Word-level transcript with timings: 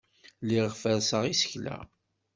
Lliɣ 0.43 0.67
ferrseɣ 0.81 1.23
isekla. 1.33 1.77